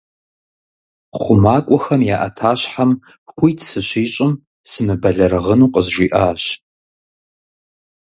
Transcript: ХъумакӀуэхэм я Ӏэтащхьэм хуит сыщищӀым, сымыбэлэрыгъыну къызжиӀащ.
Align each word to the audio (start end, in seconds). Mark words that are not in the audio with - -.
ХъумакӀуэхэм 1.21 2.01
я 2.15 2.17
Ӏэтащхьэм 2.35 2.91
хуит 3.35 3.59
сыщищӀым, 3.69 4.31
сымыбэлэрыгъыну 4.71 5.71
къызжиӀащ. 5.73 6.43